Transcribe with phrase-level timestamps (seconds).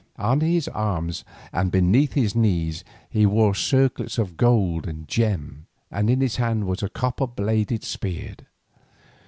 [0.17, 1.23] On his arms,
[1.53, 6.65] and beneath his knees, he wore circlets of gold and gems, and in his hand
[6.65, 8.33] was a copper bladed spear.